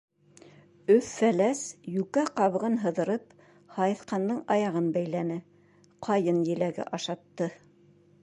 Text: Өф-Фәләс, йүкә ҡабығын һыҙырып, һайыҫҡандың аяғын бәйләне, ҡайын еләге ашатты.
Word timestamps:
Өф-Фәләс, 0.93 1.59
йүкә 1.97 2.23
ҡабығын 2.39 2.77
һыҙырып, 2.85 3.35
һайыҫҡандың 3.77 4.41
аяғын 4.55 4.89
бәйләне, 4.97 5.39
ҡайын 6.07 6.43
еләге 6.55 6.89
ашатты. 6.99 7.53